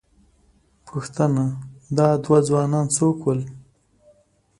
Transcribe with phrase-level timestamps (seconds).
[0.87, 1.45] _پوښتنه،
[1.97, 3.39] دا دوه ځوانان څوک ول؟